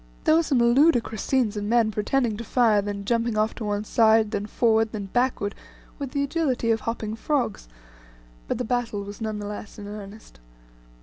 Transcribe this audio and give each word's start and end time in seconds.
There 0.23 0.33
were 0.33 0.41
some 0.41 0.57
ludicrous 0.57 1.21
scenes 1.21 1.55
of 1.55 1.63
men 1.63 1.91
pretending 1.91 2.35
to 2.37 2.43
fire, 2.43 2.81
then 2.81 3.05
jumping 3.05 3.37
off 3.37 3.53
to 3.53 3.63
one 3.65 3.83
side, 3.83 4.31
then 4.31 4.47
forward, 4.47 4.93
then 4.93 5.09
backward, 5.13 5.53
with 5.99 6.09
the 6.09 6.23
agility 6.23 6.71
of 6.71 6.79
hopping 6.89 7.15
frogs, 7.15 7.67
but 8.47 8.57
the 8.57 8.65
battle 8.65 9.03
was 9.03 9.21
none 9.21 9.37
the 9.37 9.45
less 9.45 9.77
in 9.77 9.87
earnest. 9.87 10.39